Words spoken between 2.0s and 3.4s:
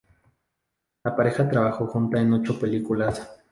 en ocho películas.